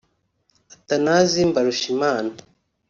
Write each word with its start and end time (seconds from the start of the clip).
Athanase 0.73 1.39
Mbarushimana 1.49 2.33